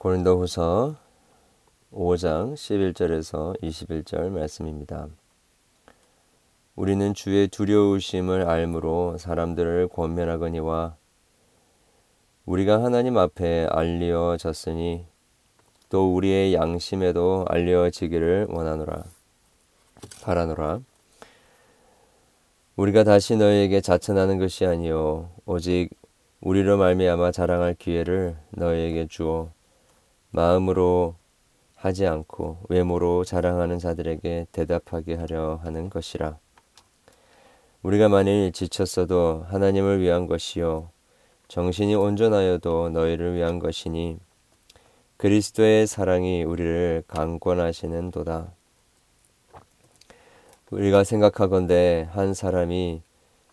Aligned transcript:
고린도후서 0.00 0.96
5장 1.92 2.54
11절에서 2.54 3.60
21절 3.60 4.30
말씀입니다. 4.30 5.08
우리는 6.74 7.12
주의 7.12 7.48
두려우심을 7.48 8.48
알므로 8.48 9.18
사람들을 9.18 9.88
권면하거니와 9.88 10.96
우리가 12.46 12.82
하나님 12.82 13.18
앞에 13.18 13.66
알려졌으니 13.70 15.04
또 15.90 16.14
우리의 16.14 16.54
양심에도 16.54 17.44
알려지기를 17.50 18.46
원하노라 18.48 19.04
바라노라 20.22 20.80
우리가 22.76 23.04
다시 23.04 23.36
너희에게 23.36 23.82
자천하는 23.82 24.38
것이 24.38 24.64
아니요 24.64 25.28
오직 25.44 25.90
우리로 26.40 26.78
말미암아 26.78 27.32
자랑할 27.32 27.74
기회를 27.74 28.38
너희에게 28.52 29.06
주어 29.06 29.50
마음으로 30.30 31.14
하지 31.74 32.06
않고 32.06 32.58
외모로 32.68 33.24
자랑하는 33.24 33.78
자들에게 33.78 34.46
대답하게 34.52 35.14
하려 35.14 35.60
하는 35.62 35.90
것이라. 35.90 36.38
우리가 37.82 38.08
만일 38.08 38.52
지쳤어도 38.52 39.46
하나님을 39.48 40.00
위한 40.00 40.26
것이요 40.26 40.90
정신이 41.48 41.94
온전하여도 41.94 42.90
너희를 42.90 43.34
위한 43.34 43.58
것이니 43.58 44.18
그리스도의 45.16 45.86
사랑이 45.86 46.44
우리를 46.44 47.04
강권하시는 47.08 48.10
도다. 48.10 48.52
우리가 50.70 51.02
생각하건대 51.04 52.08
한 52.12 52.32
사람이 52.32 53.02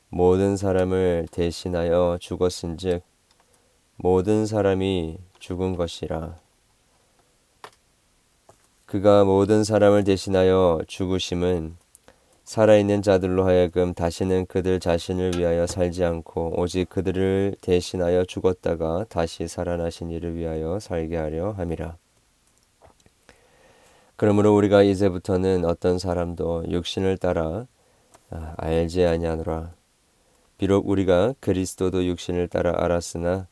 모든 0.09 0.55
사람을 0.55 1.27
대신하여 1.31 2.17
죽었은즉 2.21 3.01
모든 3.95 4.45
사람이 4.45 5.17
죽은 5.39 5.75
것이라. 5.75 6.46
그가 8.87 9.25
모든 9.25 9.65
사람을 9.65 10.05
대신하여 10.05 10.79
죽으심은 10.87 11.75
살아있는 12.45 13.01
자들로 13.01 13.45
하여금 13.45 13.93
다시는 13.93 14.45
그들 14.45 14.79
자신을 14.79 15.33
위하여 15.35 15.67
살지 15.67 16.05
않고 16.05 16.53
오직 16.57 16.87
그들을 16.87 17.57
대신하여 17.59 18.23
죽었다가 18.23 19.05
다시 19.09 19.49
살아나신 19.49 20.09
이를 20.09 20.35
위하여 20.35 20.79
살게 20.79 21.17
하려 21.17 21.51
함이라. 21.51 21.97
그러므로 24.15 24.55
우리가 24.55 24.83
이제부터는 24.83 25.65
어떤 25.65 25.99
사람도 25.99 26.67
육신을 26.69 27.17
따라 27.17 27.67
아, 28.29 28.53
알지 28.55 29.05
아니하노라. 29.05 29.73
비록 30.57 30.87
우리가 30.87 31.33
그리스도도 31.41 32.05
육신을 32.05 32.47
따라 32.47 32.73
알았으나 32.77 33.47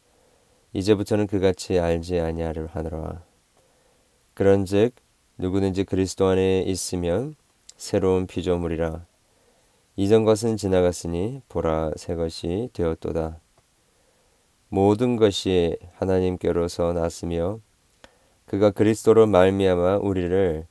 이제부터는 0.72 1.28
그같이 1.28 1.78
알지 1.78 2.22
아니하노라. 2.22 3.22
그런즉 4.34 5.05
누구든지 5.38 5.84
그리스도 5.84 6.28
안에 6.28 6.62
있으면 6.62 7.36
새로운 7.76 8.26
피조물이라 8.26 9.06
이전 9.98 10.24
것은 10.24 10.56
지나갔으니 10.56 11.42
보라 11.50 11.92
새 11.98 12.16
것이 12.16 12.70
되었도다. 12.74 13.40
모든 14.70 15.18
것이 15.18 15.78
하나님께로서 15.96 16.94
났으며 16.94 17.60
그가 18.46 18.72
그리스도로 18.72 19.28
말미암아 19.28 19.98
우리를 19.98 20.68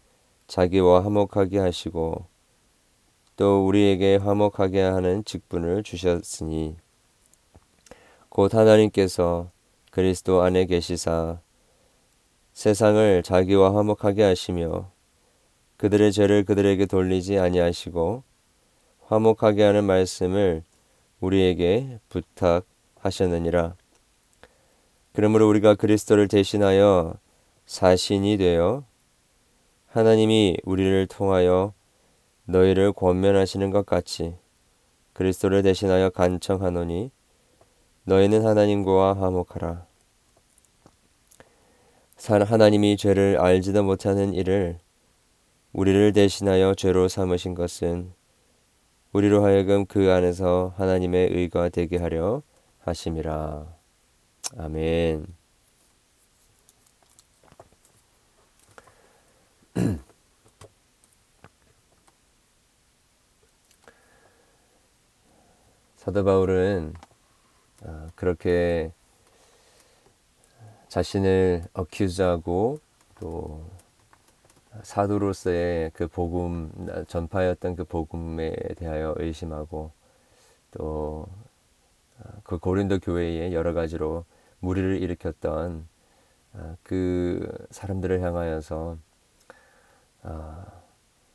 자기와 0.46 1.04
화목하게 1.04 1.58
하시고 1.58 2.26
또 3.36 3.66
우리에게 3.66 4.16
화목하게 4.16 4.80
하는 4.80 5.24
직분을 5.24 5.82
주셨으니 5.82 6.76
곧 8.30 8.54
하나님께서 8.54 9.50
그리스도 9.90 10.42
안에 10.42 10.64
계시사 10.64 11.40
세상을 12.54 13.24
자기와 13.24 13.74
화목하게 13.74 14.22
하시며 14.22 14.88
그들의 15.76 16.12
죄를 16.12 16.44
그들에게 16.44 16.86
돌리지 16.86 17.38
아니하시고 17.38 18.22
화목하게 19.06 19.64
하는 19.64 19.84
말씀을 19.84 20.62
우리에게 21.20 21.98
부탁하셨느니라. 22.08 23.74
그러므로 25.12 25.48
우리가 25.48 25.74
그리스도를 25.74 26.28
대신하여 26.28 27.14
사신이 27.66 28.36
되어 28.36 28.84
하나님이 29.88 30.58
우리를 30.64 31.06
통하여 31.08 31.72
너희를 32.44 32.92
권면하시는 32.92 33.70
것 33.70 33.84
같이 33.84 34.36
그리스도를 35.12 35.62
대신하여 35.62 36.10
간청하노니 36.10 37.10
너희는 38.04 38.46
하나님과 38.46 39.14
화목하라. 39.14 39.93
하나님이 42.44 42.96
죄를 42.96 43.38
알지도 43.40 43.82
못하는 43.82 44.34
일을 44.34 44.78
우리를 45.72 46.12
대신하여 46.12 46.74
죄로 46.74 47.08
삼으신 47.08 47.54
것은 47.54 48.12
우리로 49.12 49.44
하여금 49.44 49.86
그 49.86 50.10
안에서 50.12 50.74
하나님의 50.76 51.30
의가 51.32 51.68
되게 51.68 51.98
하려 51.98 52.42
하심이라. 52.80 53.66
아멘. 54.58 55.26
사도 65.96 66.24
바울은 66.24 66.94
아, 67.84 68.08
그렇게 68.14 68.92
자신을 70.94 71.64
어큐즈하고 71.72 72.78
또 73.20 73.64
사도로서의 74.82 75.90
그 75.94 76.08
복음 76.08 76.70
전파였던 77.08 77.76
그 77.76 77.84
복음에 77.84 78.54
대하여 78.76 79.14
의심하고 79.18 79.90
또 80.72 81.26
그 82.42 82.58
고린도 82.58 83.00
교회에 83.00 83.52
여러 83.52 83.72
가지로 83.74 84.24
무리를 84.60 85.02
일으켰던 85.02 85.86
아, 86.54 86.76
그 86.82 87.66
사람들을 87.70 88.20
향하여서 88.20 88.98
아, 90.22 90.66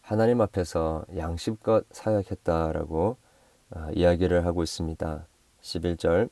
하나님 0.02 0.41
앞에서 0.41 1.06
양심껏 1.16 1.86
사역했다라고 1.91 3.18
아, 3.72 3.91
이야기를 3.94 4.46
하고 4.46 4.64
있습니다. 4.64 5.28
11절 5.62 6.30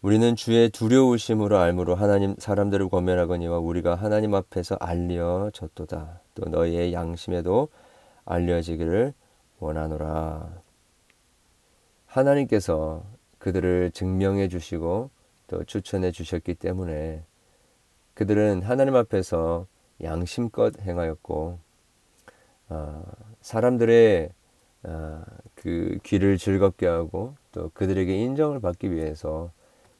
우리는 0.00 0.36
주의 0.36 0.70
두려우심으로 0.70 1.58
알므로 1.58 1.96
하나님 1.96 2.36
사람들을 2.38 2.88
권면하거니와 2.88 3.58
우리가 3.58 3.96
하나님 3.96 4.32
앞에서 4.32 4.76
알려졌도다. 4.76 6.20
또 6.36 6.48
너희의 6.48 6.92
양심에도 6.92 7.68
알려지기를 8.24 9.12
원하노라. 9.58 10.62
하나님께서 12.06 13.04
그들을 13.38 13.90
증명해 13.90 14.46
주시고 14.46 15.10
또 15.48 15.64
추천해 15.64 16.12
주셨기 16.12 16.54
때문에 16.54 17.24
그들은 18.14 18.62
하나님 18.62 18.94
앞에서 18.94 19.66
양심껏 20.00 20.80
행하였고 20.80 21.58
어, 22.68 23.02
사람들의 23.40 24.30
어, 24.84 25.22
그 25.56 25.98
귀를 26.04 26.38
즐겁게 26.38 26.86
하고 26.86 27.34
또 27.50 27.72
그들에게 27.74 28.16
인정을 28.16 28.60
받기 28.60 28.92
위해서 28.92 29.50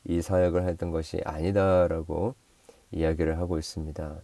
이 0.08 0.22
사역을 0.22 0.66
했던 0.66 0.90
것이 0.90 1.20
아니다라고 1.24 2.34
이야기를 2.90 3.38
하고 3.38 3.58
있습니다. 3.58 4.16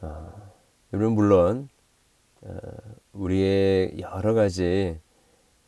어, 0.00 0.52
여러분 0.94 1.12
물론 1.12 1.68
어, 2.40 2.56
우리의 3.12 4.00
여러 4.00 4.32
가지 4.32 4.98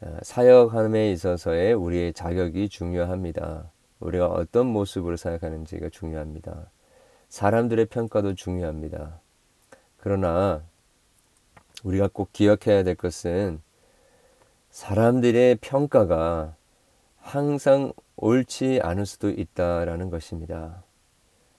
어, 0.01 0.17
사역함에 0.23 1.13
있어서의 1.13 1.75
우리의 1.75 2.15
자격이 2.15 2.71
중요합니다. 2.71 3.71
우리가 4.01 4.29
어떤 4.29 4.67
모습으로 4.67 5.19
사역하는지가 5.19 5.91
중요합니다. 5.91 6.71
사람들의 7.29 7.87
평가도 7.87 8.37
중요합니다. 8.37 9.21
그러나 9.99 10.63
우리가 11.85 12.09
꼭 12.11 12.33
기억해야 12.33 12.83
될 12.85 12.95
것은 12.95 13.61
사람들의 14.71 15.57
평가가 15.57 16.57
항상 17.31 17.93
옳지 18.17 18.81
않을 18.83 19.07
수도 19.07 19.31
있다라는 19.31 20.11
것입니다. 20.11 20.83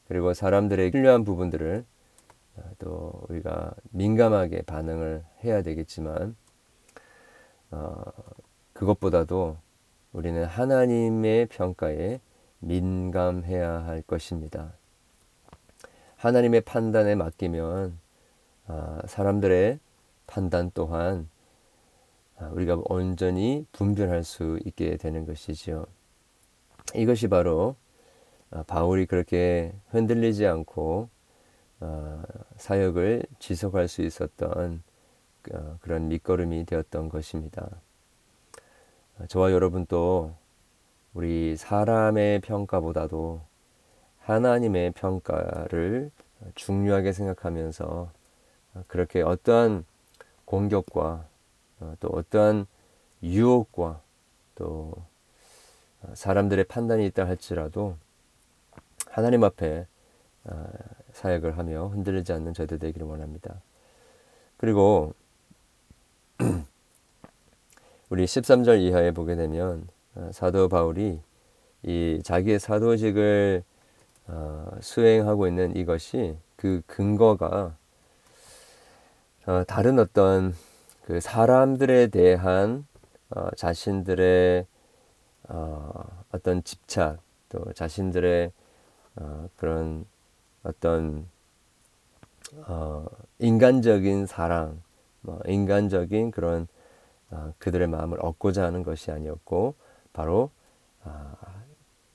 그리고 0.09 0.33
사람들의 0.33 0.91
필요한 0.91 1.23
부분들을 1.23 1.85
어, 2.57 2.62
또 2.77 3.23
우리가 3.29 3.73
민감하게 3.91 4.63
반응을 4.63 5.23
해야 5.45 5.62
되겠지만 5.62 6.35
어, 7.71 8.03
그것보다도 8.73 9.56
우리는 10.12 10.44
하나님의 10.44 11.45
평가에 11.45 12.19
민감해야 12.59 13.85
할 13.85 14.01
것입니다. 14.01 14.74
하나님의 16.17 16.62
판단에 16.62 17.15
맡기면 17.15 17.97
어, 18.67 19.00
사람들의 19.07 19.79
판단 20.27 20.69
또한 20.74 21.29
아, 21.29 21.31
우리가 22.51 22.81
온전히 22.85 23.65
분별할 23.71 24.23
수 24.23 24.59
있게 24.65 24.97
되는 24.97 25.25
것이지요. 25.25 25.85
이것이 26.95 27.27
바로 27.27 27.75
바울이 28.67 29.05
그렇게 29.05 29.73
흔들리지 29.89 30.45
않고 30.45 31.09
사역을 32.57 33.23
지속할 33.39 33.88
수 33.88 34.01
있었던 34.01 34.83
그런 35.79 36.07
밑거름이 36.09 36.65
되었던 36.65 37.09
것입니다. 37.09 37.69
저와 39.27 39.51
여러분도 39.51 40.33
우리 41.13 41.55
사람의 41.57 42.39
평가보다도 42.41 43.41
하나님의 44.19 44.91
평가를 44.91 46.11
중요하게 46.55 47.11
생각하면서 47.13 48.11
그렇게 48.88 49.21
어떠한 49.21 49.85
공격과 50.45 51.01
어, 51.01 51.31
또 52.00 52.10
어떠한 52.10 52.66
유혹과 53.24 54.01
또 54.56 54.94
사람들의 56.13 56.66
판단이 56.66 57.06
있다 57.07 57.28
할지라도 57.28 57.95
하나님 59.07 59.44
앞에 59.44 59.86
어, 60.45 60.69
사역을 61.13 61.57
하며 61.57 61.88
흔들리지 61.88 62.33
않는 62.33 62.54
저희들 62.54 62.80
되기를 62.80 63.06
원합니다. 63.06 63.62
그리고 64.57 65.13
우리 68.10 68.25
13절 68.25 68.81
이하에 68.81 69.12
보게 69.12 69.36
되면 69.36 69.88
어, 70.16 70.30
사도 70.34 70.68
바울이 70.68 71.22
이 71.84 72.22
자기의 72.24 72.60
사도직을 72.60 73.63
어, 74.27 74.72
수행하고 74.81 75.48
있는 75.48 75.75
이것이 75.75 76.38
그 76.56 76.81
근거가 76.88 77.75
어, 79.45 79.63
다른 79.68 80.00
어떤 80.00 80.56
그 81.12 81.19
사람들에 81.19 82.08
대한 82.08 82.88
자신들의 83.58 84.66
어떤 86.31 86.63
집착 86.63 87.19
또 87.50 87.74
자신들의 87.74 88.54
그런 89.58 90.06
어떤 90.63 91.28
인간적인 93.40 94.25
사랑, 94.25 94.81
뭐 95.19 95.42
인간적인 95.48 96.31
그런 96.31 96.69
그들의 97.58 97.90
마음을 97.90 98.18
얻고자 98.22 98.63
하는 98.63 98.81
것이 98.81 99.12
아니었고 99.12 99.75
바로 100.13 100.50
아, 101.04 101.36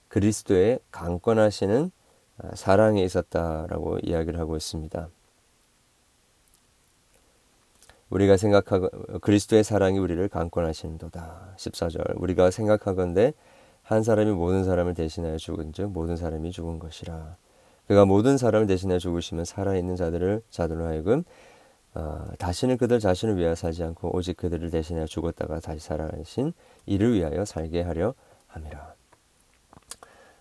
그리스도의 0.08 0.78
강권하시는 0.90 1.90
아, 2.38 2.54
사랑에 2.54 3.04
있었다라고 3.04 3.98
이야기를 3.98 4.40
하고 4.40 4.56
있습니다. 4.56 5.10
우리가 8.10 8.36
생각하고 8.36 8.88
그리스도의 9.20 9.64
사랑이 9.64 9.98
우리를 9.98 10.28
강권하시는도다. 10.28 11.54
14절. 11.56 12.20
우리가 12.20 12.50
생각하건대 12.50 13.34
한 13.82 14.02
사람이 14.02 14.32
모든 14.32 14.64
사람을 14.64 14.94
대신하여 14.94 15.36
죽은즉 15.36 15.90
모든 15.90 16.16
사람이 16.16 16.50
죽은 16.52 16.78
것이라. 16.78 17.36
그가 17.88 18.04
모든 18.04 18.36
사람을 18.36 18.66
대신하여 18.66 18.98
죽으시면 18.98 19.44
살아 19.44 19.76
있는 19.76 19.96
자들을 19.96 20.42
자들로 20.50 20.86
하여금 20.86 21.24
어, 21.94 22.26
다시는 22.38 22.76
그들 22.76 22.98
자신을 23.00 23.36
위하여 23.36 23.54
살지 23.54 23.82
않고 23.82 24.14
오직 24.14 24.36
그들을 24.36 24.70
대신하여 24.70 25.06
죽었다가 25.06 25.60
다시 25.60 25.80
살아나신 25.80 26.52
이를 26.84 27.14
위하여 27.14 27.44
살게 27.44 27.82
하려 27.82 28.14
함이라. 28.48 28.94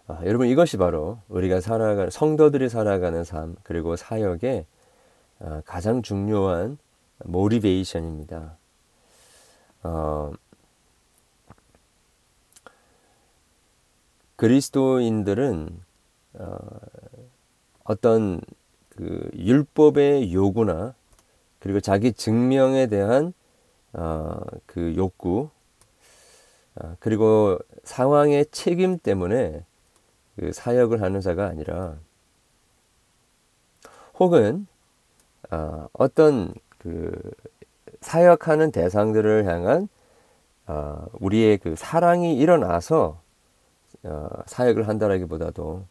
아, 0.08 0.20
여러분 0.26 0.48
이것이 0.48 0.78
바로 0.78 1.20
우리가 1.30 1.62
살아가는 1.62 2.10
성도들이 2.10 2.70
살아가는 2.70 3.24
삶 3.24 3.56
그리고 3.64 3.96
사역의 3.96 4.66
아, 5.40 5.62
가장 5.66 6.02
중요한 6.02 6.78
모리베이션입니다. 7.24 8.58
어, 9.84 10.34
그리스도인들은 14.36 15.82
어, 16.34 16.58
어떤 17.84 18.42
그 18.90 19.30
율법의 19.34 20.34
요구나 20.34 20.94
그리고 21.60 21.80
자기 21.80 22.12
증명에 22.14 22.88
대한 22.88 23.34
어, 23.94 24.40
그 24.66 24.94
욕구 24.98 25.50
어, 26.76 26.96
그리고 27.00 27.58
상황의 27.84 28.48
책임 28.52 28.98
때문에 28.98 29.64
그 30.36 30.52
사역을 30.52 31.02
하는 31.02 31.22
자가 31.22 31.46
아니라 31.46 31.98
혹은 34.20 34.68
어, 35.52 35.88
어떤 35.94 36.54
그 36.86 37.12
사역하는 38.02 38.72
대상들을 38.72 39.48
향한 39.48 39.90
어, 40.68 41.08
우리의 41.14 41.58
그 41.58 41.76
사랑이 41.76 42.38
일어나서 42.38 43.20
어, 44.04 44.30
사역을 44.46 44.88
한다라기보다도 44.88 45.84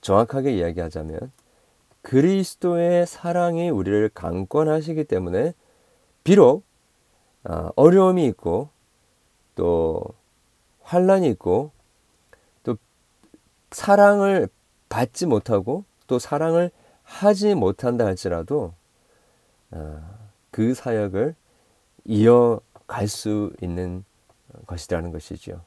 정확하게 0.00 0.56
이야기하자면 0.56 1.30
그리스도의 2.02 3.06
사랑이 3.06 3.70
우리를 3.70 4.10
강권하시기 4.12 5.04
때문에 5.04 5.54
비록 6.24 6.64
어, 7.44 7.70
어려움이 7.76 8.26
있고 8.26 8.70
또 9.54 10.02
환란이 10.82 11.28
있고 11.28 11.70
또 12.64 12.76
사랑을 13.70 14.48
받지 14.88 15.26
못하고 15.26 15.84
또 16.08 16.18
사랑을 16.18 16.72
하지 17.04 17.54
못한다 17.54 18.04
할지라도 18.04 18.64
어, 18.64 18.87
그 20.50 20.74
사역을 20.74 21.34
이어갈 22.04 23.08
수 23.08 23.52
있는 23.60 24.04
것이라는 24.66 25.12
것이죠. 25.12 25.62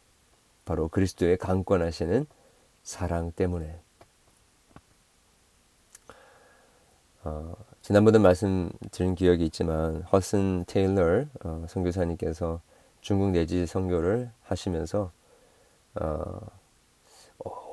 바로 0.65 0.87
그리스도의 0.87 1.37
강권하시는 1.37 2.25
사랑 2.83 3.31
때문에. 3.31 3.79
어, 7.23 7.53
지난번에 7.81 8.17
말씀드린 8.17 9.15
기억이 9.15 9.45
있지만 9.45 10.01
허슨 10.03 10.65
테일러 10.65 11.25
어, 11.43 11.65
선교사님께서 11.67 12.61
중국 13.01 13.31
내지 13.31 13.67
선교를 13.67 14.31
하시면서 14.43 15.11
어, 15.95 16.39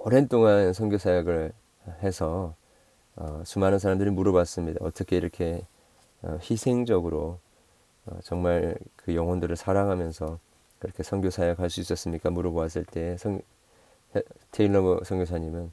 오랜 0.04 0.28
동안 0.28 0.72
선교 0.72 0.98
사역을 0.98 1.52
해서 2.02 2.54
어, 3.16 3.42
수많은 3.44 3.78
사람들이 3.78 4.10
물어봤습니다. 4.10 4.84
어떻게 4.84 5.16
이렇게 5.16 5.62
어, 5.62 5.77
희생적으로 6.22 7.38
어, 8.06 8.18
정말 8.22 8.76
그 8.96 9.14
영혼들을 9.14 9.54
사랑하면서 9.56 10.38
그렇게 10.78 11.02
선교 11.02 11.30
사역할 11.30 11.70
수 11.70 11.80
있었습니까? 11.80 12.30
물어보았을 12.30 12.84
때 12.84 13.16
성, 13.16 13.40
테일러 14.52 15.02
선교사님은 15.04 15.72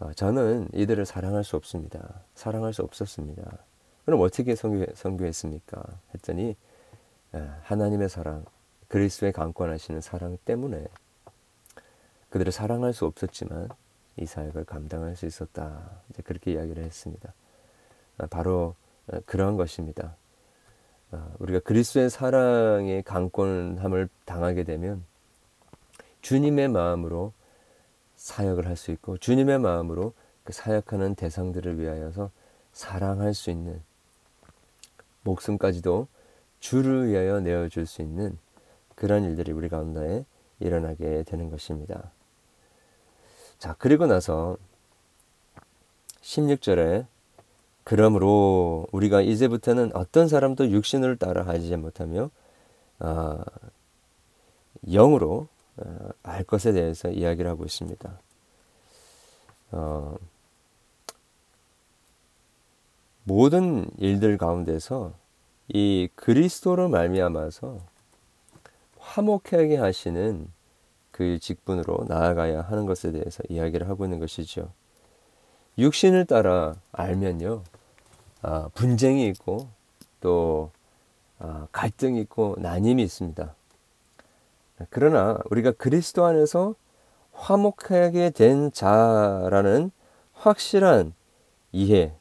어, 0.00 0.12
저는 0.14 0.68
이들을 0.72 1.04
사랑할 1.06 1.44
수 1.44 1.56
없습니다. 1.56 2.22
사랑할 2.34 2.72
수 2.72 2.82
없었습니다. 2.82 3.58
그럼 4.04 4.20
어떻게 4.22 4.54
선교, 4.54 4.86
선교했습니까? 4.94 5.82
했더니 6.14 6.56
하나님의 7.64 8.08
사랑, 8.08 8.44
그리스도의 8.88 9.32
강권하시는 9.32 10.00
사랑 10.00 10.38
때문에 10.46 10.86
그들을 12.30 12.52
사랑할 12.52 12.94
수 12.94 13.04
없었지만 13.04 13.68
이 14.16 14.24
사역을 14.24 14.64
감당할 14.64 15.14
수 15.16 15.26
있었다. 15.26 15.90
이제 16.10 16.22
그렇게 16.22 16.52
이야기를 16.52 16.82
했습니다. 16.82 17.32
아, 18.18 18.26
바로 18.26 18.74
어, 18.74 18.87
그러한 19.26 19.56
것입니다. 19.56 20.16
아, 21.10 21.28
우리가 21.38 21.60
그리스도의 21.60 22.10
사랑의 22.10 23.02
강권함을 23.02 24.08
당하게 24.24 24.64
되면 24.64 25.04
주님의 26.20 26.68
마음으로 26.68 27.32
사역을 28.16 28.66
할 28.66 28.76
수 28.76 28.90
있고 28.90 29.16
주님의 29.16 29.58
마음으로 29.60 30.12
그 30.44 30.52
사역하는 30.52 31.14
대상들을 31.14 31.78
위하여서 31.78 32.30
사랑할 32.72 33.34
수 33.34 33.50
있는 33.50 33.82
목숨까지도 35.22 36.08
주를 36.60 37.08
위하여 37.08 37.40
내어줄 37.40 37.86
수 37.86 38.02
있는 38.02 38.38
그런 38.94 39.24
일들이 39.24 39.52
우리 39.52 39.68
가운데 39.68 40.24
일어나게 40.60 41.22
되는 41.22 41.50
것입니다. 41.50 42.10
자, 43.58 43.74
그리고 43.78 44.06
나서 44.06 44.56
16절에 46.22 47.06
그러므로 47.88 48.86
우리가 48.92 49.22
이제부터는 49.22 49.92
어떤 49.96 50.28
사람도 50.28 50.72
육신을 50.72 51.16
따라 51.16 51.46
하지 51.46 51.74
못하며 51.74 52.28
어, 52.98 53.38
영으로 54.86 55.48
어, 55.78 56.08
알 56.22 56.44
것에 56.44 56.72
대해서 56.72 57.08
이야기를 57.08 57.50
하고 57.50 57.64
있습니다. 57.64 58.20
어, 59.70 60.16
모든 63.24 63.90
일들 63.96 64.36
가운데서 64.36 65.14
이 65.68 66.10
그리스도로 66.14 66.90
말미암아서 66.90 67.78
화목하게 68.98 69.78
하시는 69.78 70.46
그 71.10 71.38
직분으로 71.38 72.04
나아가야 72.06 72.60
하는 72.60 72.84
것에 72.84 73.12
대해서 73.12 73.42
이야기를 73.48 73.88
하고 73.88 74.04
있는 74.04 74.18
것이죠. 74.18 74.70
육신을 75.78 76.26
따라 76.26 76.74
알면요, 76.92 77.62
아, 78.42 78.68
분쟁이 78.74 79.26
있고 79.28 79.68
또 80.20 80.70
아, 81.38 81.66
갈등이 81.72 82.20
있고 82.22 82.56
난임이 82.58 83.02
있습니다. 83.02 83.54
그러나 84.90 85.38
우리가 85.50 85.72
그리스도 85.72 86.24
안에서 86.24 86.74
화목하게 87.32 88.30
된 88.30 88.72
자라는 88.72 89.90
확실한 90.34 91.14
이해, 91.72 92.12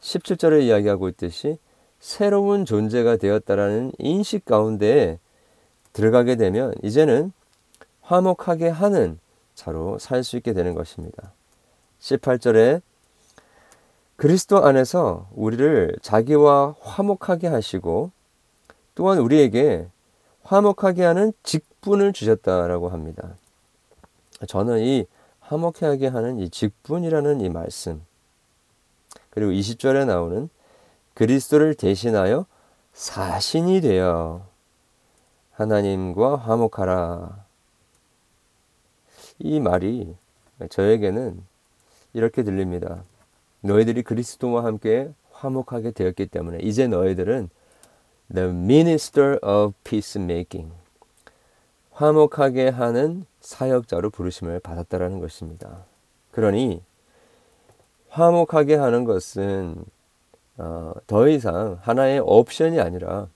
17절에 0.00 0.62
이야기하고 0.62 1.08
있듯이 1.08 1.58
새로운 1.98 2.64
존재가 2.64 3.16
되었다라는 3.16 3.92
인식 3.98 4.44
가운데 4.44 5.18
들어가게 5.92 6.36
되면 6.36 6.74
이제는 6.82 7.32
화목하게 8.02 8.68
하는 8.68 9.18
자로 9.54 9.98
살 9.98 10.22
수 10.22 10.36
있게 10.36 10.52
되는 10.52 10.74
것입니다. 10.74 11.32
18절에 12.00 12.80
그리스도 14.18 14.64
안에서 14.64 15.28
우리를 15.32 15.96
자기와 16.02 16.74
화목하게 16.80 17.46
하시고 17.46 18.10
또한 18.96 19.18
우리에게 19.18 19.86
화목하게 20.42 21.04
하는 21.04 21.32
직분을 21.44 22.12
주셨다라고 22.12 22.88
합니다. 22.88 23.36
저는 24.48 24.80
이 24.80 25.06
화목하게 25.38 26.08
하는 26.08 26.40
이 26.40 26.50
직분이라는 26.50 27.42
이 27.42 27.48
말씀 27.48 28.04
그리고 29.30 29.52
20절에 29.52 30.04
나오는 30.04 30.48
그리스도를 31.14 31.76
대신하여 31.76 32.44
사신이 32.94 33.82
되어 33.82 34.44
하나님과 35.52 36.34
화목하라. 36.34 37.44
이 39.38 39.60
말이 39.60 40.16
저에게는 40.70 41.40
이렇게 42.14 42.42
들립니다. 42.42 43.04
너희들이 43.60 44.02
그리스도와 44.02 44.64
함께 44.64 45.12
화목하게 45.32 45.92
되었기 45.92 46.26
때문에 46.26 46.58
이제 46.62 46.86
너희들은 46.86 47.50
the 48.34 48.48
minister 48.48 49.38
of 49.42 49.74
peacemaking 49.84 50.72
화목하게 51.92 52.68
하는 52.68 53.26
사역자로 53.40 54.10
부르심을 54.10 54.60
받았다라는 54.60 55.18
것입니다. 55.20 55.84
그러니 56.30 56.82
화목하게 58.08 58.76
하는 58.76 59.04
것은 59.04 59.84
어, 60.58 60.92
더 61.06 61.28
이상 61.28 61.78
하나의 61.82 62.20
옵션이 62.20 62.80
아니라 62.80 63.28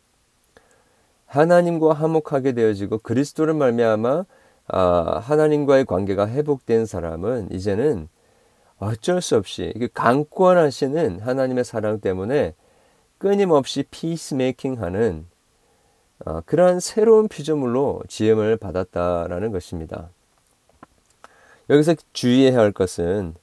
하나님과 1.27 1.95
화목하게 1.95 2.53
되어지고 2.53 2.99
그리스도를 2.99 3.55
말미암아 3.55 4.25
아, 4.69 5.19
하나님과의 5.25 5.85
관계가 5.87 6.29
회복된 6.29 6.87
사람은 6.87 7.51
이제는 7.53 8.09
어쩔 8.83 9.23
수 9.23 9.37
없이 9.37 9.73
강권하시는 9.95 11.21
하나님의 11.21 11.63
사랑 11.63 12.01
때문에 12.01 12.55
끊임없이 13.19 13.85
피스메이킹하는 13.89 15.27
어, 16.25 16.41
그러한 16.47 16.81
새로운 16.81 17.29
피조물로 17.29 18.03
지음을 18.09 18.57
받았다라는 18.57 19.53
것입니다. 19.53 20.11
여기서 21.71 21.95
주의해야 22.13 22.59
할 22.59 22.73
것은 22.73 23.35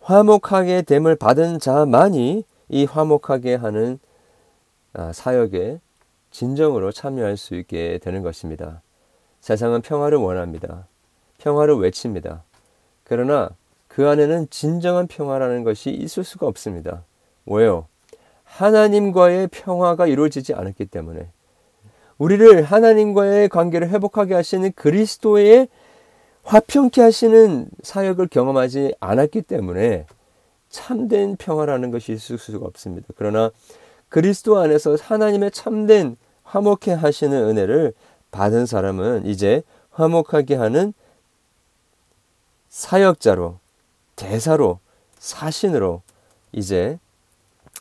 화목하게 0.00 0.82
됨을 0.82 1.16
받은 1.16 1.58
자만이 1.58 2.44
이 2.68 2.84
화목하게 2.84 3.56
하는 3.56 3.98
아, 4.92 5.12
사역에 5.12 5.80
진정으로 6.30 6.92
참여할 6.92 7.36
수 7.36 7.56
있게 7.56 7.98
되는 7.98 8.22
것입니다. 8.22 8.80
세상은 9.40 9.82
평화를 9.82 10.18
원합니다. 10.18 10.86
평화를 11.38 11.74
외칩니다. 11.78 12.44
그러나 13.02 13.50
그 13.96 14.06
안에는 14.06 14.48
진정한 14.50 15.06
평화라는 15.06 15.64
것이 15.64 15.88
있을 15.88 16.22
수가 16.22 16.46
없습니다. 16.46 17.04
왜요? 17.46 17.86
하나님과의 18.44 19.48
평화가 19.48 20.06
이루어지지 20.06 20.52
않았기 20.52 20.84
때문에 20.84 21.30
우리를 22.18 22.62
하나님과의 22.62 23.48
관계를 23.48 23.88
회복하게 23.88 24.34
하시는 24.34 24.70
그리스도의 24.72 25.68
화평케 26.42 27.00
하시는 27.00 27.70
사역을 27.82 28.28
경험하지 28.28 28.94
않았기 29.00 29.40
때문에 29.40 30.04
참된 30.68 31.36
평화라는 31.36 31.90
것이 31.90 32.12
있을 32.12 32.36
수가 32.36 32.66
없습니다. 32.66 33.06
그러나 33.16 33.50
그리스도 34.10 34.58
안에서 34.58 34.98
하나님의 35.00 35.52
참된 35.52 36.18
화목해 36.42 36.92
하시는 36.92 37.32
은혜를 37.34 37.94
받은 38.30 38.66
사람은 38.66 39.24
이제 39.24 39.62
화목하게 39.92 40.56
하는 40.56 40.92
사역자로, 42.68 43.58
대사로, 44.16 44.80
사신으로 45.18 46.02
이제 46.52 46.98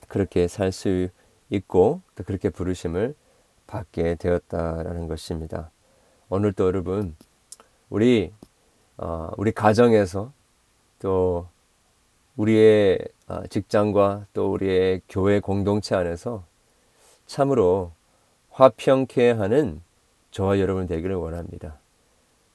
그렇게 0.07 0.47
살 0.47 0.71
수 0.71 1.09
있고 1.49 2.01
또 2.15 2.23
그렇게 2.23 2.49
부르심을 2.49 3.15
받게 3.67 4.15
되었다라는 4.15 5.07
것입니다. 5.07 5.71
오늘도 6.29 6.65
여러분 6.65 7.15
우리 7.89 8.33
어, 8.97 9.29
우리 9.37 9.51
가정에서 9.51 10.31
또 10.99 11.47
우리의 12.35 12.99
어, 13.27 13.45
직장과 13.47 14.27
또 14.33 14.51
우리의 14.51 15.01
교회 15.07 15.39
공동체 15.39 15.95
안에서 15.95 16.43
참으로 17.27 17.91
화평케 18.51 19.31
하는 19.31 19.81
저와 20.31 20.59
여러분 20.59 20.87
되기를 20.87 21.15
원합니다. 21.15 21.77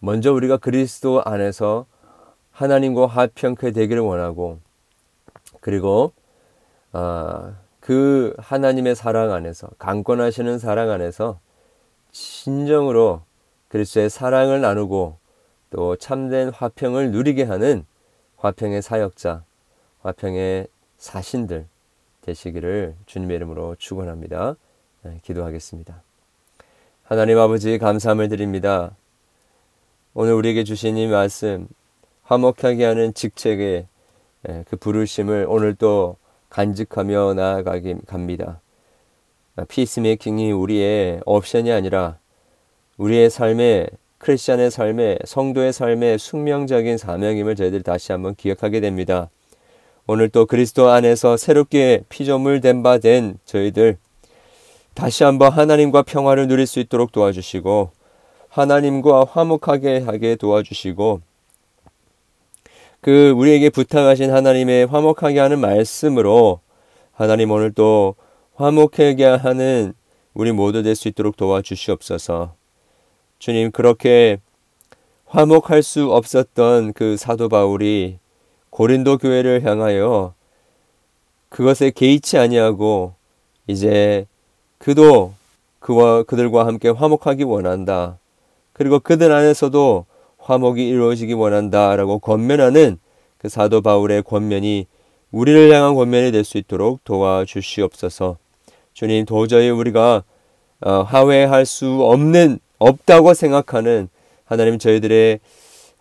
먼저 0.01 0.33
우리가 0.33 0.57
그리스도 0.57 1.23
안에서 1.25 1.87
하나님과 2.61 3.07
화평케 3.07 3.71
되기를 3.71 4.03
원하고 4.03 4.59
그리고 5.61 6.13
어, 6.93 7.55
그 7.81 8.35
하나님의 8.37 8.95
사랑 8.95 9.33
안에서 9.33 9.69
강권하시는 9.79 10.59
사랑 10.59 10.91
안에서 10.91 11.41
진정으로 12.13 13.23
그리스도의 13.69 14.11
사랑을 14.11 14.61
나누고 14.61 15.17
또 15.71 15.97
참된 15.97 16.51
화평을 16.51 17.13
누리게 17.13 17.45
하는 17.45 17.87
화평의 18.37 18.83
사역자, 18.83 19.43
화평의 20.03 20.67
사신들 20.99 21.67
되시기를 22.21 22.95
주님의 23.07 23.37
이름으로 23.37 23.77
축원합니다. 23.79 24.57
네, 25.05 25.21
기도하겠습니다. 25.23 26.03
하나님 27.05 27.39
아버지 27.39 27.79
감사함을 27.79 28.29
드립니다. 28.29 28.95
오늘 30.13 30.35
우리에게 30.35 30.65
주신 30.65 30.99
이 30.99 31.07
말씀 31.07 31.67
화목하게 32.31 32.85
하는 32.85 33.13
직책의 33.13 33.87
예, 34.49 34.65
그 34.69 34.77
부르심을 34.77 35.47
오늘 35.49 35.75
또 35.75 36.17
간직하며 36.49 37.35
나아가기 37.35 37.97
갑니다. 38.07 38.61
피스메이킹이 39.69 40.53
우리의 40.53 41.23
옵션이 41.27 41.73
아니라 41.73 42.19
우리의 42.99 43.31
삶의 43.31 43.89
크리스천의 44.19 44.71
삶의 44.71 45.19
성도의 45.25 45.73
삶의 45.73 46.19
숙명적인 46.21 46.99
사명임을 46.99 47.57
저희들이 47.57 47.83
다시 47.83 48.13
한번 48.13 48.37
기억하게 48.37 48.79
됩니다. 48.81 49.29
오늘 50.07 50.29
또 50.29 50.47
그리스도 50.47 50.89
안에서 50.89 51.37
새롭게 51.37 52.05
피조물 52.09 52.61
된 52.61 52.85
바 52.85 52.99
된 52.99 53.39
저희들 53.45 53.99
다시 54.95 55.25
한번 55.25 55.51
하나님과 55.53 56.03
평화를 56.03 56.47
누릴 56.47 56.69
수 56.69 56.79
있도록 56.79 57.11
도와주시고 57.11 57.91
하나님과 58.49 59.25
화목하게 59.25 59.99
하게 60.01 60.37
도와주시고 60.37 61.23
그 63.01 63.31
우리에게 63.31 63.71
부탁하신 63.71 64.31
하나님의 64.31 64.87
화목하게 64.87 65.39
하는 65.39 65.59
말씀으로 65.61 66.61
하나님 67.13 67.51
오늘 67.51 67.73
또 67.73 68.15
화목하게 68.57 69.25
하는 69.25 69.95
우리 70.35 70.53
모두 70.53 70.83
될 70.83 70.95
수 70.95 71.09
있도록 71.09 71.37
도와주시옵소서. 71.37 72.55
주님 73.39 73.71
그렇게 73.71 74.39
화목할 75.27 75.83
수 75.83 76.13
없었던 76.13 76.93
그 76.93 77.17
사도 77.17 77.49
바울이 77.49 78.19
고린도 78.69 79.19
교회를 79.19 79.65
향하여 79.65 80.35
그것에 81.49 81.91
개의치 81.91 82.37
아니하고 82.37 83.15
이제 83.67 84.27
그도 84.79 85.33
그와 85.79 86.23
그들과 86.25 86.67
함께 86.67 86.91
화목하기 86.91 87.45
원한다. 87.45 88.19
그리고 88.75 89.01
그들 89.01 89.33
안에서도 89.33 90.05
화목이 90.51 90.89
이루어지기 90.89 91.33
원한다라고 91.35 92.19
권면하는 92.19 92.99
그 93.39 93.49
사도 93.49 93.81
바울의 93.83 94.25
권면이 94.25 94.87
우리를 95.31 95.73
향한 95.73 95.95
권면이 95.95 96.33
될 96.33 96.43
수 96.45 96.59
있도록 96.59 97.05
도와주시옵소서. 97.05 98.37
주님 98.93 99.25
도저히 99.27 99.71
우리가 99.71 100.25
어, 100.81 101.03
하회할 101.03 101.67
수 101.67 102.03
없는 102.03 102.59
없다고 102.79 103.35
생각하는 103.35 104.09
하나님 104.45 104.79
저희들의 104.79 105.39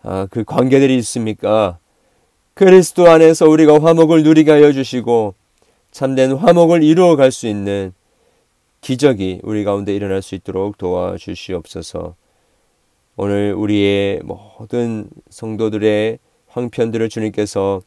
아, 0.02 0.26
그 0.30 0.42
관계들이 0.44 0.96
있습니까? 0.98 1.78
그리스도 2.54 3.08
안에서 3.08 3.48
우리가 3.48 3.80
화목을 3.80 4.22
누리게 4.24 4.50
하여 4.50 4.72
주시고 4.72 5.34
참된 5.92 6.32
화목을 6.32 6.82
이루어 6.82 7.14
갈 7.16 7.30
수 7.30 7.46
있는 7.46 7.92
기적이 8.80 9.40
우리 9.44 9.62
가운데 9.62 9.94
일어날 9.94 10.22
수 10.22 10.34
있도록 10.34 10.76
도와주시옵소서. 10.78 12.16
오늘 13.22 13.52
우리의 13.52 14.20
모든 14.24 15.10
성도들의 15.28 16.18
황편들을 16.48 17.10
주님께서 17.10 17.82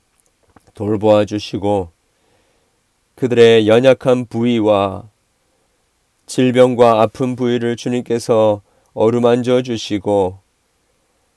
돌보아 0.75 1.25
주시고 1.25 1.89
그들의 3.15 3.67
연약한 3.67 4.27
부위와 4.27 5.09
질병과 6.27 7.01
아픈 7.01 7.35
부위를 7.35 7.77
주님께서 7.77 8.61
어루만져 8.93 9.63
주시고 9.63 10.37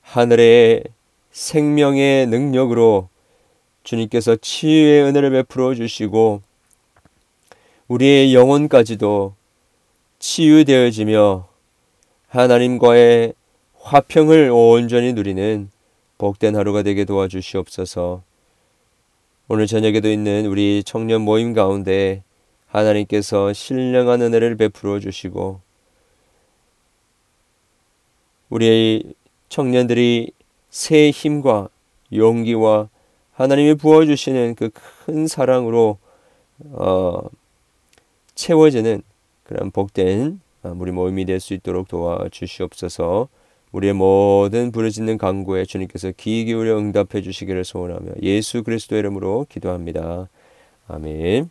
하늘의 0.03 0.83
생명의 1.31 2.27
능력으로 2.27 3.09
주님께서 3.81 4.35
치유의 4.35 5.05
은혜를 5.05 5.31
베풀어 5.31 5.73
주시고 5.73 6.43
우리의 7.87 8.35
영혼까지도 8.35 9.33
치유되어지며 10.19 11.47
하나님과의 12.27 13.33
화평을 13.87 14.51
온전히 14.51 15.13
누리는 15.13 15.69
복된 16.17 16.57
하루가 16.57 16.83
되게 16.83 17.05
도와주시옵소서. 17.05 18.21
오늘 19.47 19.65
저녁에도 19.65 20.09
있는 20.11 20.45
우리 20.45 20.83
청년 20.85 21.21
모임 21.21 21.53
가운데 21.53 22.21
하나님께서 22.67 23.53
신령한 23.53 24.21
은혜를 24.21 24.57
베풀어 24.57 24.99
주시고 24.99 25.61
우리 28.49 29.13
청년들이 29.47 30.31
새 30.69 31.09
힘과 31.09 31.69
용기와 32.11 32.89
하나님이 33.31 33.75
부어주시는 33.75 34.55
그 34.55 34.69
큰 35.05 35.27
사랑으로 35.27 35.97
어, 36.73 37.21
채워지는 38.35 39.01
그런 39.45 39.71
복된 39.71 40.41
우리 40.63 40.91
모임이 40.91 41.23
될 41.23 41.39
수 41.39 41.53
있도록 41.53 41.87
도와주시옵소서. 41.87 43.29
우리의 43.71 43.93
모든 43.93 44.71
부르짖는 44.71 45.17
간구에 45.17 45.65
주님께서 45.65 46.11
귀 46.17 46.45
기울여 46.45 46.77
응답해 46.77 47.21
주시기를 47.21 47.65
소원하며 47.65 48.13
예수 48.21 48.63
그리스도의 48.63 48.99
이름으로 48.99 49.45
기도합니다. 49.49 50.29
아멘. 50.87 51.49